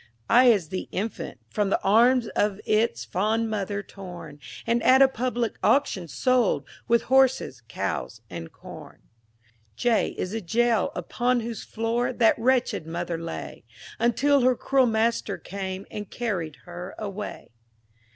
[0.31, 5.07] I is the Infant, from the arms Of its fond mother torn, And, at a
[5.07, 9.03] public auction, sold With horses, cows, and corn.
[9.75, 13.63] J is the Jail, upon whose floor That wretched mother lay,
[13.99, 17.51] Until her cruel master came, And carried her away.